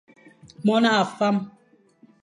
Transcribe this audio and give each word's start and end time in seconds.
Mon 0.65 0.83
a 0.93 0.95
fam. 1.17 1.35